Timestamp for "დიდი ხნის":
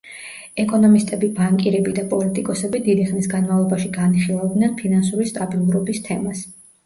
2.87-3.29